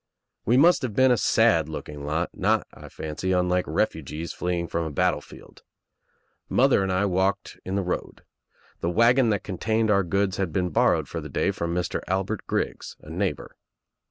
We 0.45 0.57
must 0.57 0.81
have 0.81 0.95
been 0.95 1.11
a 1.11 1.15
sad 1.15 1.69
looking 1.69 2.07
lot, 2.07 2.31
not, 2.33 2.65
I 2.73 2.89
fancy, 2.89 3.33
unlike 3.33 3.65
refugees 3.67 4.33
fleeing 4.33 4.67
from 4.67 4.83
a 4.83 4.89
battlefield. 4.89 5.61
Mother 6.49 6.81
and 6.81 6.91
I 6.91 7.05
walked 7.05 7.59
in 7.65 7.75
the 7.75 7.83
road. 7.83 8.23
The 8.79 8.89
wagon 8.89 9.29
that 9.29 9.43
contained 9.43 9.91
our 9.91 10.01
goods 10.03 10.37
had 10.37 10.51
been 10.51 10.69
borrowed 10.71 11.07
for 11.07 11.21
the 11.21 11.29
day 11.29 11.51
from 11.51 11.75
Mr. 11.75 12.01
Albert 12.07 12.47
Griggs, 12.47 12.95
a 13.01 13.11
neighbor. 13.11 13.55